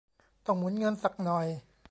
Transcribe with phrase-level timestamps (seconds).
[0.45, 1.47] ต้องหมุนเงินสักหน่อย